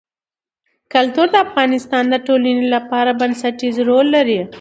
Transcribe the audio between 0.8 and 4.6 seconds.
کلتور د افغانستان د ټولنې لپاره بنسټيز رول لري.